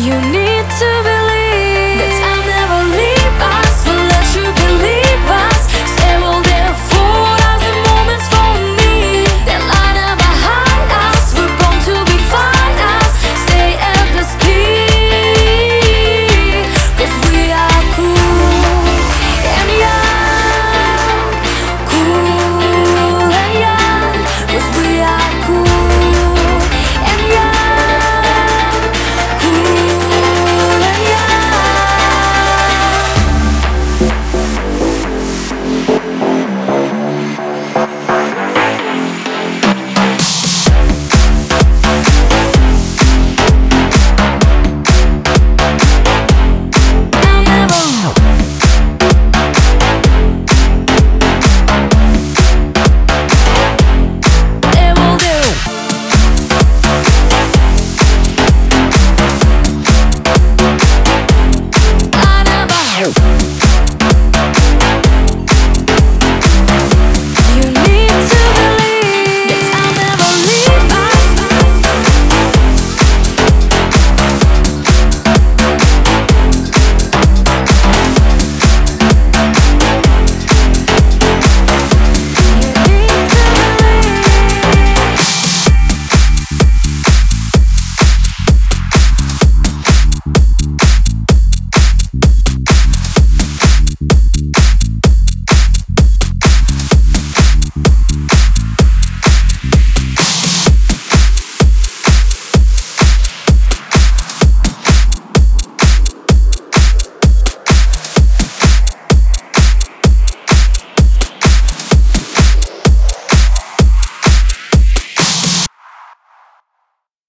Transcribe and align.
You 0.00 0.18
need 0.32 0.64
to 0.80 1.09